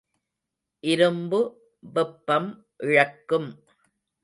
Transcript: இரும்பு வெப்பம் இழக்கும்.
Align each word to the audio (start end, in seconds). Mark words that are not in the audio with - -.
இரும்பு 0.83 1.39
வெப்பம் 1.93 2.49
இழக்கும். 2.77 3.49